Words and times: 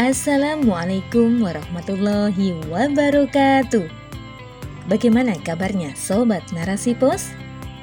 Assalamualaikum 0.00 1.44
warahmatullahi 1.44 2.56
wabarakatuh. 2.72 3.84
Bagaimana 4.88 5.36
kabarnya 5.44 5.92
sobat 5.92 6.40
Narasi 6.56 6.96
Pos? 6.96 7.28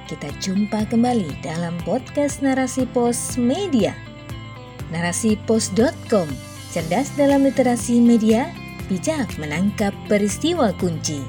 Kita 0.10 0.26
jumpa 0.42 0.90
kembali 0.90 1.30
dalam 1.46 1.78
podcast 1.86 2.42
Narasi 2.42 2.90
Pos 2.90 3.38
Media. 3.38 3.94
Narasipos.com, 4.90 6.26
cerdas 6.74 7.14
dalam 7.14 7.46
literasi 7.46 8.02
media, 8.02 8.50
bijak 8.90 9.38
menangkap 9.38 9.94
peristiwa 10.10 10.74
kunci. 10.82 11.22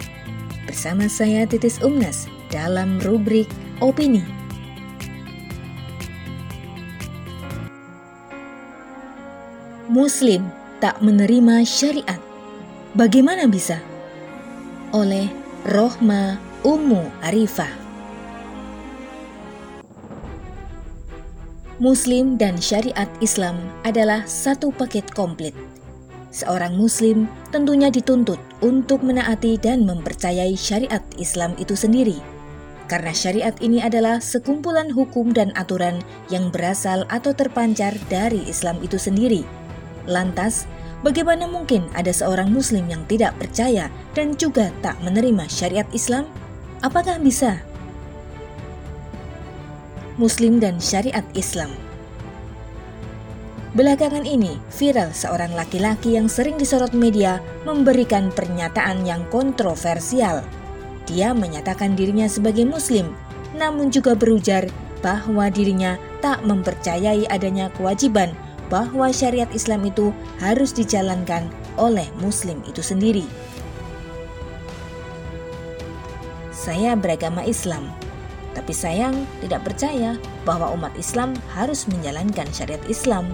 Bersama 0.64 1.04
saya 1.04 1.44
Titis 1.44 1.84
Umnas 1.84 2.32
dalam 2.48 2.96
rubrik 3.04 3.52
opini. 3.84 4.24
Muslim 9.92 10.57
tak 10.78 11.02
menerima 11.02 11.66
syariat. 11.66 12.18
Bagaimana 12.94 13.50
bisa? 13.50 13.82
Oleh 14.94 15.26
Rohma 15.66 16.38
Ummu 16.62 17.02
Arifah. 17.22 17.70
Muslim 21.78 22.34
dan 22.34 22.58
syariat 22.58 23.06
Islam 23.22 23.54
adalah 23.86 24.26
satu 24.26 24.74
paket 24.74 25.06
komplit. 25.14 25.54
Seorang 26.34 26.74
Muslim 26.74 27.30
tentunya 27.54 27.86
dituntut 27.86 28.38
untuk 28.62 29.06
menaati 29.06 29.58
dan 29.62 29.86
mempercayai 29.86 30.58
syariat 30.58 31.02
Islam 31.18 31.54
itu 31.54 31.78
sendiri, 31.78 32.18
karena 32.90 33.14
syariat 33.14 33.54
ini 33.62 33.78
adalah 33.78 34.18
sekumpulan 34.18 34.90
hukum 34.90 35.30
dan 35.30 35.54
aturan 35.54 36.02
yang 36.34 36.50
berasal 36.50 37.06
atau 37.10 37.30
terpancar 37.30 37.94
dari 38.10 38.42
Islam 38.50 38.82
itu 38.82 38.98
sendiri. 38.98 39.46
Lantas, 40.08 40.66
bagaimana 41.06 41.46
mungkin 41.46 41.86
ada 41.94 42.10
seorang 42.10 42.50
Muslim 42.50 42.86
yang 42.90 43.02
tidak 43.06 43.36
percaya 43.38 43.92
dan 44.14 44.34
juga 44.34 44.74
tak 44.82 44.98
menerima 45.02 45.46
syariat 45.46 45.88
Islam? 45.94 46.26
Apakah 46.82 47.18
bisa? 47.18 47.62
Muslim 50.18 50.58
dan 50.58 50.82
syariat 50.82 51.22
Islam. 51.38 51.70
Belakangan 53.78 54.26
ini, 54.26 54.58
viral 54.74 55.14
seorang 55.14 55.54
laki-laki 55.54 56.18
yang 56.18 56.26
sering 56.26 56.58
disorot 56.58 56.90
media 56.90 57.38
memberikan 57.62 58.34
pernyataan 58.34 59.06
yang 59.06 59.22
kontroversial. 59.30 60.42
Dia 61.06 61.30
menyatakan 61.30 61.94
dirinya 61.94 62.26
sebagai 62.26 62.66
Muslim, 62.66 63.14
namun 63.54 63.94
juga 63.94 64.18
berujar 64.18 64.66
bahwa 64.98 65.46
dirinya 65.46 65.94
tak 66.18 66.42
mempercayai 66.42 67.30
adanya 67.30 67.70
kewajiban 67.78 68.34
bahwa 68.68 69.08
syariat 69.12 69.48
Islam 69.52 69.84
itu 69.88 70.12
harus 70.40 70.72
dijalankan 70.72 71.48
oleh 71.80 72.06
Muslim 72.20 72.60
itu 72.68 72.84
sendiri. 72.84 73.24
Saya 76.52 76.92
beragama 76.96 77.44
Islam, 77.48 77.88
tapi 78.52 78.76
sayang 78.76 79.24
tidak 79.40 79.64
percaya 79.64 80.20
bahwa 80.44 80.68
umat 80.76 80.92
Islam 81.00 81.32
harus 81.56 81.88
menjalankan 81.88 82.48
syariat 82.52 82.82
Islam. 82.92 83.24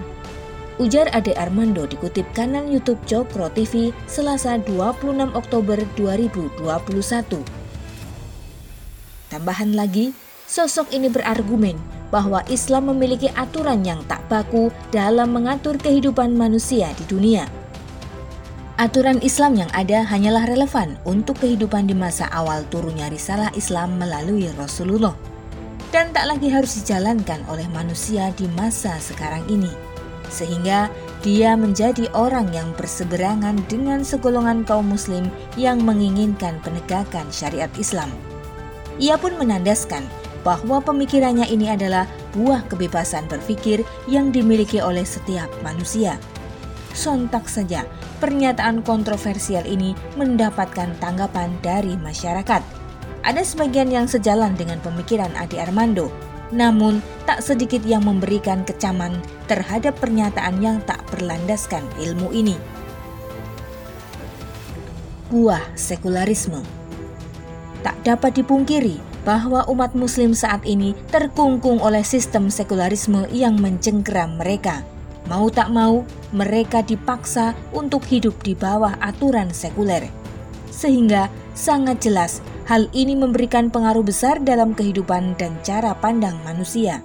Ujar 0.75 1.07
Ade 1.15 1.31
Armando 1.39 1.87
dikutip 1.87 2.27
kanan 2.35 2.67
YouTube 2.67 2.99
Cokro 3.07 3.47
TV 3.47 3.95
Selasa 4.11 4.59
26 4.59 5.31
Oktober 5.31 5.79
2021. 5.95 6.59
Tambahan 9.31 9.71
lagi, 9.71 10.11
sosok 10.47 10.91
ini 10.91 11.07
berargumen 11.07 11.94
bahwa 12.13 12.41
Islam 12.51 12.93
memiliki 12.93 13.29
aturan 13.33 13.81
yang 13.85 14.01
tak 14.05 14.21
baku 14.29 14.69
dalam 14.93 15.33
mengatur 15.33 15.77
kehidupan 15.79 16.33
manusia 16.33 16.93
di 16.97 17.05
dunia. 17.09 17.45
Aturan 18.75 19.23
Islam 19.23 19.55
yang 19.55 19.71
ada 19.71 20.03
hanyalah 20.03 20.51
relevan 20.51 20.99
untuk 21.07 21.39
kehidupan 21.39 21.87
di 21.87 21.95
masa 21.95 22.27
awal 22.27 22.67
turunnya 22.67 23.07
risalah 23.07 23.47
Islam 23.55 23.95
melalui 23.95 24.51
Rasulullah 24.59 25.15
dan 25.95 26.11
tak 26.11 26.27
lagi 26.27 26.51
harus 26.51 26.83
dijalankan 26.83 27.47
oleh 27.47 27.63
manusia 27.71 28.27
di 28.35 28.51
masa 28.51 28.99
sekarang 28.99 29.47
ini. 29.47 29.71
Sehingga 30.27 30.91
dia 31.23 31.55
menjadi 31.55 32.11
orang 32.11 32.51
yang 32.51 32.75
berseberangan 32.75 33.63
dengan 33.71 34.03
segolongan 34.03 34.67
kaum 34.67 34.91
muslim 34.91 35.31
yang 35.55 35.79
menginginkan 35.79 36.59
penegakan 36.59 37.23
syariat 37.31 37.71
Islam. 37.79 38.11
Ia 38.99 39.15
pun 39.15 39.39
menandaskan 39.39 40.03
bahwa 40.45 40.77
pemikirannya 40.79 41.49
ini 41.49 41.73
adalah 41.73 42.05
buah 42.37 42.63
kebebasan 42.69 43.25
berpikir 43.25 43.81
yang 44.05 44.29
dimiliki 44.29 44.77
oleh 44.77 45.03
setiap 45.03 45.49
manusia 45.65 46.21
sontak 46.95 47.51
saja 47.51 47.83
pernyataan 48.23 48.81
kontroversial 48.81 49.67
ini 49.67 49.91
mendapatkan 50.15 50.95
tanggapan 51.03 51.51
dari 51.59 51.99
masyarakat. 51.99 52.63
Ada 53.27 53.43
sebagian 53.43 53.91
yang 53.91 54.07
sejalan 54.07 54.55
dengan 54.55 54.79
pemikiran 54.79 55.29
Adi 55.35 55.59
Armando, 55.59 56.09
namun 56.55 57.03
tak 57.27 57.43
sedikit 57.43 57.83
yang 57.83 58.07
memberikan 58.07 58.63
kecaman 58.63 59.19
terhadap 59.51 59.99
pernyataan 59.99 60.63
yang 60.63 60.79
tak 60.87 61.03
berlandaskan 61.11 61.83
ilmu 61.99 62.31
ini. 62.31 62.55
Buah 65.29 65.61
sekularisme 65.75 66.63
tak 67.81 67.97
dapat 68.05 68.39
dipungkiri 68.39 68.97
bahwa 69.25 69.65
umat 69.67 69.97
Muslim 69.97 70.37
saat 70.37 70.61
ini 70.63 70.93
terkungkung 71.09 71.81
oleh 71.81 72.05
sistem 72.05 72.53
sekularisme 72.53 73.25
yang 73.33 73.57
mencengkeram 73.57 74.37
mereka 74.37 74.85
Mau 75.25 75.49
tak 75.49 75.73
mau, 75.73 76.05
mereka 76.29 76.85
dipaksa 76.85 77.57
untuk 77.73 78.05
hidup 78.05 78.37
di 78.45 78.53
bawah 78.53 78.93
aturan 79.01 79.49
sekuler. 79.49 80.05
Sehingga 80.69 81.33
sangat 81.57 82.05
jelas 82.05 82.45
hal 82.69 82.85
ini 82.93 83.17
memberikan 83.17 83.73
pengaruh 83.73 84.05
besar 84.05 84.37
dalam 84.37 84.77
kehidupan 84.77 85.33
dan 85.41 85.57
cara 85.65 85.97
pandang 85.97 86.37
manusia. 86.45 87.01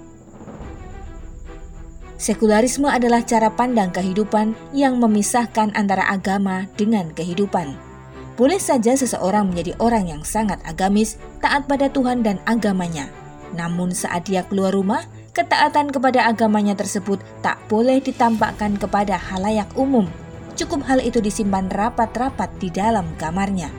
Sekularisme 2.21 2.85
adalah 2.85 3.25
cara 3.25 3.49
pandang 3.49 3.89
kehidupan 3.89 4.53
yang 4.77 5.01
memisahkan 5.01 5.73
antara 5.73 6.05
agama 6.05 6.69
dengan 6.77 7.09
kehidupan. 7.17 7.90
Boleh 8.39 8.57
saja 8.57 8.95
seseorang 8.95 9.51
menjadi 9.51 9.75
orang 9.83 10.07
yang 10.07 10.23
sangat 10.23 10.57
agamis, 10.63 11.19
taat 11.43 11.67
pada 11.67 11.91
Tuhan 11.91 12.23
dan 12.23 12.39
agamanya. 12.47 13.11
Namun 13.51 13.91
saat 13.91 14.31
dia 14.31 14.47
keluar 14.47 14.71
rumah, 14.71 15.03
ketaatan 15.35 15.91
kepada 15.91 16.27
agamanya 16.27 16.75
tersebut 16.75 17.19
tak 17.43 17.59
boleh 17.67 17.99
ditampakkan 17.99 18.79
kepada 18.79 19.19
halayak 19.19 19.67
umum. 19.75 20.07
Cukup 20.55 20.83
hal 20.87 21.03
itu 21.03 21.19
disimpan 21.19 21.67
rapat-rapat 21.71 22.51
di 22.59 22.71
dalam 22.71 23.07
kamarnya. 23.19 23.71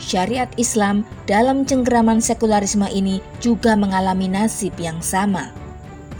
Syariat 0.00 0.48
Islam 0.56 1.04
dalam 1.28 1.68
cengkeraman 1.68 2.24
sekularisme 2.24 2.88
ini 2.88 3.20
juga 3.38 3.76
mengalami 3.76 4.32
nasib 4.32 4.72
yang 4.80 4.98
sama. 5.04 5.52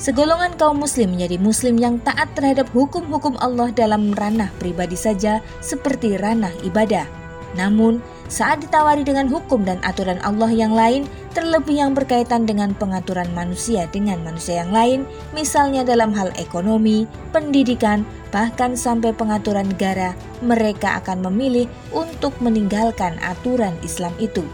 Segolongan 0.00 0.56
kaum 0.56 0.81
muslim 0.81 1.12
menjadi 1.12 1.37
muslim 1.37 1.77
yang 1.77 2.00
taat 2.00 2.33
terhadap 2.33 2.72
hukum-hukum 2.72 3.37
Allah 3.37 3.69
dalam 3.69 4.16
ranah 4.16 4.49
pribadi 4.56 4.97
saja 4.97 5.44
seperti 5.61 6.16
ranah 6.16 6.56
ibadah. 6.65 7.05
Namun, 7.53 8.00
saat 8.25 8.65
ditawari 8.65 9.05
dengan 9.05 9.28
hukum 9.28 9.61
dan 9.61 9.77
aturan 9.84 10.16
Allah 10.25 10.49
yang 10.49 10.72
lain, 10.72 11.05
terlebih 11.37 11.84
yang 11.84 11.93
berkaitan 11.93 12.49
dengan 12.49 12.72
pengaturan 12.72 13.28
manusia 13.37 13.93
dengan 13.93 14.25
manusia 14.25 14.65
yang 14.65 14.72
lain, 14.72 15.00
misalnya 15.37 15.84
dalam 15.84 16.17
hal 16.17 16.32
ekonomi, 16.41 17.05
pendidikan, 17.28 18.00
bahkan 18.32 18.81
sampai 18.81 19.12
pengaturan 19.12 19.69
negara, 19.69 20.17
mereka 20.41 20.97
akan 21.05 21.28
memilih 21.28 21.69
untuk 21.93 22.32
meninggalkan 22.41 23.20
aturan 23.20 23.76
Islam 23.85 24.17
itu. 24.17 24.49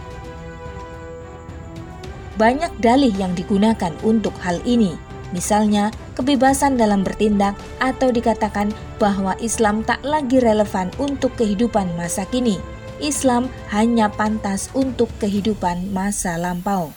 Banyak 2.35 2.83
dalih 2.83 3.15
yang 3.15 3.33
digunakan 3.39 3.95
untuk 4.03 4.35
hal 4.43 4.59
ini, 4.67 5.06
misalnya 5.37 5.93
kebebasan 6.17 6.81
dalam 6.81 7.05
bertindak, 7.05 7.53
atau 7.85 8.09
dikatakan 8.09 8.73
bahwa 8.97 9.37
Islam 9.45 9.85
tak 9.85 10.01
lagi 10.01 10.41
relevan 10.41 10.89
untuk 10.97 11.37
kehidupan 11.37 11.93
masa 12.01 12.25
kini 12.33 12.57
Islam 12.97 13.53
hanya 13.69 14.09
pantas 14.09 14.73
untuk 14.73 15.13
kehidupan 15.21 15.93
masa 15.93 16.41
lampau. 16.41 16.97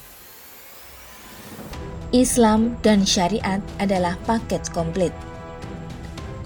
Islam 2.16 2.80
dan 2.82 3.04
syariat 3.04 3.60
adalah 3.78 4.16
paket 4.24 4.66
komplit. 4.72 5.14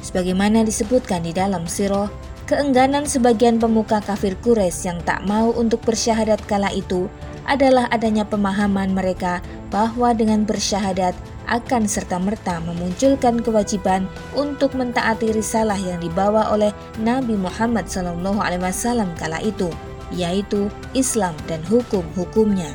Sebagaimana 0.04 0.68
disebutkan 0.68 1.24
di 1.24 1.32
dalam 1.32 1.64
sirah, 1.70 2.12
keengganan 2.50 3.08
sebagian 3.08 3.62
pemuka 3.62 4.04
kafir 4.04 4.36
Quraisy 4.44 4.92
yang 4.92 5.00
tak 5.08 5.24
mau 5.24 5.56
untuk 5.56 5.80
bersyahadat 5.88 6.44
kala 6.50 6.68
itu 6.76 7.08
adalah 7.48 7.88
adanya 7.94 8.28
pemahaman 8.28 8.92
mereka 8.92 9.40
bahwa 9.72 10.12
dengan 10.12 10.44
bersyahadat 10.44 11.16
akan 11.48 11.90
serta-merta 11.90 12.64
memunculkan 12.64 13.42
kewajiban 13.44 14.08
untuk 14.34 14.76
mentaati 14.78 15.36
risalah 15.36 15.78
yang 15.78 16.00
dibawa 16.00 16.52
oleh 16.52 16.72
Nabi 17.02 17.36
Muhammad 17.36 17.88
SAW 17.92 19.14
kala 19.20 19.40
itu, 19.44 19.68
yaitu 20.14 20.72
Islam 20.96 21.36
dan 21.48 21.60
hukum-hukumnya. 21.68 22.72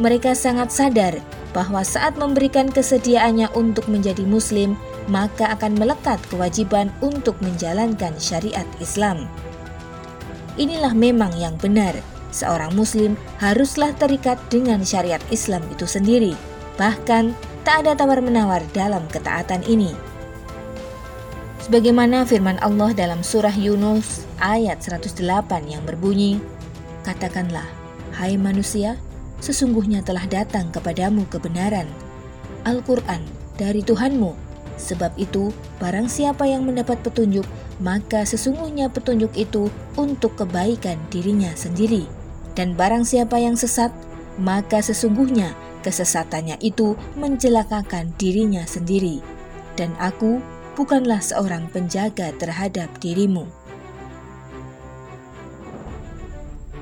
Mereka 0.00 0.32
sangat 0.32 0.72
sadar 0.72 1.20
bahwa 1.52 1.84
saat 1.84 2.16
memberikan 2.16 2.72
kesediaannya 2.72 3.52
untuk 3.52 3.86
menjadi 3.86 4.24
Muslim, 4.24 4.74
maka 5.06 5.52
akan 5.52 5.76
melekat 5.76 6.18
kewajiban 6.32 6.88
untuk 7.04 7.36
menjalankan 7.44 8.16
syariat 8.16 8.66
Islam. 8.80 9.28
Inilah 10.60 10.92
memang 10.92 11.32
yang 11.40 11.56
benar. 11.56 11.96
Seorang 12.32 12.72
muslim 12.72 13.12
haruslah 13.44 13.92
terikat 13.96 14.40
dengan 14.48 14.80
syariat 14.84 15.20
Islam 15.28 15.60
itu 15.68 15.84
sendiri. 15.84 16.32
Bahkan 16.80 17.34
tak 17.62 17.86
ada 17.86 17.92
tawar-menawar 17.94 18.64
dalam 18.72 19.04
ketaatan 19.10 19.62
ini. 19.68 19.92
Sebagaimana 21.62 22.26
firman 22.26 22.58
Allah 22.58 22.90
dalam 22.90 23.22
surah 23.22 23.54
Yunus 23.54 24.26
ayat 24.42 24.82
108 24.82 25.22
yang 25.70 25.86
berbunyi, 25.86 26.42
Katakanlah, 27.06 27.66
hai 28.18 28.34
manusia, 28.34 28.98
sesungguhnya 29.38 30.02
telah 30.02 30.26
datang 30.26 30.74
kepadamu 30.74 31.26
kebenaran, 31.30 31.86
Al-Quran 32.62 33.22
dari 33.58 33.82
Tuhanmu. 33.82 34.34
Sebab 34.78 35.14
itu, 35.18 35.54
barang 35.78 36.10
siapa 36.10 36.46
yang 36.50 36.66
mendapat 36.66 36.98
petunjuk, 37.06 37.46
maka 37.78 38.26
sesungguhnya 38.26 38.90
petunjuk 38.90 39.30
itu 39.38 39.70
untuk 39.94 40.34
kebaikan 40.34 40.98
dirinya 41.10 41.54
sendiri. 41.54 42.06
Dan 42.58 42.74
barang 42.74 43.06
siapa 43.06 43.38
yang 43.38 43.54
sesat, 43.54 43.94
maka 44.38 44.80
sesungguhnya 44.80 45.52
kesesatannya 45.82 46.56
itu 46.62 46.94
mencelakakan 47.18 48.14
dirinya 48.16 48.64
sendiri. 48.64 49.20
Dan 49.74 49.92
aku 49.98 50.38
bukanlah 50.78 51.20
seorang 51.20 51.68
penjaga 51.68 52.32
terhadap 52.36 52.88
dirimu. 53.00 53.48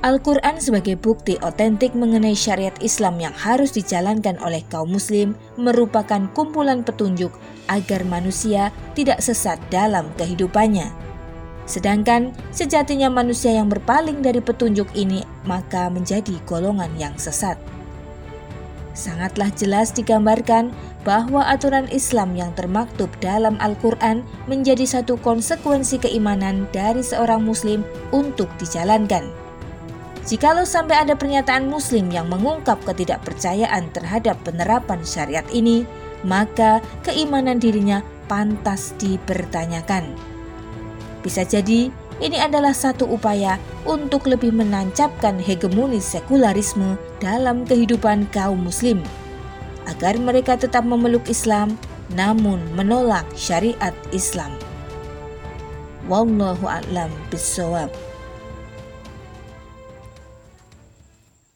Al-Quran 0.01 0.57
sebagai 0.65 0.97
bukti 0.97 1.37
otentik 1.45 1.93
mengenai 1.93 2.33
syariat 2.33 2.73
Islam 2.81 3.21
yang 3.21 3.37
harus 3.37 3.77
dijalankan 3.77 4.41
oleh 4.41 4.65
kaum 4.73 4.97
muslim 4.97 5.37
merupakan 5.61 6.25
kumpulan 6.33 6.81
petunjuk 6.81 7.29
agar 7.69 8.09
manusia 8.09 8.73
tidak 8.97 9.21
sesat 9.21 9.61
dalam 9.69 10.09
kehidupannya. 10.17 11.10
Sedangkan 11.71 12.35
sejatinya 12.51 13.07
manusia 13.07 13.55
yang 13.55 13.71
berpaling 13.71 14.27
dari 14.27 14.43
petunjuk 14.43 14.91
ini 14.99 15.23
maka 15.47 15.87
menjadi 15.87 16.35
golongan 16.43 16.91
yang 16.99 17.15
sesat. 17.15 17.55
Sangatlah 18.91 19.55
jelas 19.55 19.95
digambarkan 19.95 20.75
bahwa 21.07 21.47
aturan 21.47 21.87
Islam 21.95 22.35
yang 22.35 22.51
termaktub 22.59 23.07
dalam 23.23 23.55
Al-Quran 23.63 24.27
menjadi 24.51 24.83
satu 24.83 25.15
konsekuensi 25.23 26.03
keimanan 26.03 26.67
dari 26.75 27.07
seorang 27.07 27.47
muslim 27.47 27.87
untuk 28.11 28.51
dijalankan. 28.59 29.31
Jikalau 30.27 30.69
sampai 30.69 31.01
ada 31.01 31.17
pernyataan 31.17 31.65
Muslim 31.65 32.13
yang 32.13 32.29
mengungkap 32.29 32.77
ketidakpercayaan 32.85 33.89
terhadap 33.97 34.37
penerapan 34.45 35.01
syariat 35.01 35.47
ini, 35.49 35.89
maka 36.29 36.85
keimanan 37.01 37.57
dirinya 37.57 38.05
pantas 38.29 38.93
dipertanyakan. 39.01 40.30
Bisa 41.21 41.45
jadi 41.45 41.93
ini 42.21 42.37
adalah 42.37 42.77
satu 42.77 43.09
upaya 43.09 43.57
untuk 43.89 44.29
lebih 44.29 44.53
menancapkan 44.53 45.41
hegemoni 45.41 46.01
sekularisme 46.01 47.01
dalam 47.21 47.65
kehidupan 47.65 48.29
kaum 48.29 48.61
Muslim, 48.61 49.01
agar 49.89 50.21
mereka 50.21 50.57
tetap 50.57 50.85
memeluk 50.85 51.25
Islam 51.29 51.81
namun 52.13 52.61
menolak 52.77 53.25
syariat 53.37 53.95
Islam. 54.13 54.53
Wallahu 56.09 56.67
a'lam. 56.69 57.13